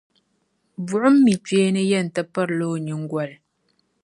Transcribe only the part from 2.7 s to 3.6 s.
o nyiŋgoli ni.